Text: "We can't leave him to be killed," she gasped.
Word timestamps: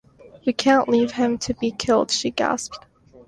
"We 0.47 0.53
can't 0.53 0.89
leave 0.89 1.11
him 1.11 1.37
to 1.37 1.53
be 1.53 1.69
killed," 1.69 2.09
she 2.09 2.31
gasped. 2.31 2.87